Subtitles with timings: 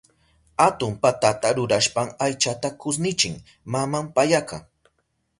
[0.67, 3.35] Atun patata rurashpan aychata kushnichin
[3.71, 4.57] maman payaka.